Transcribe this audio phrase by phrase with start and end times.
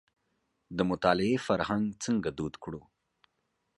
[0.77, 2.81] د مطالعې فرهنګ څنګه دود کړو.